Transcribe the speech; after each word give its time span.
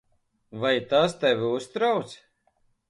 Vai 0.61 0.73
tas 0.93 1.11
tevi 1.21 1.47
uztrauc? 1.61 2.09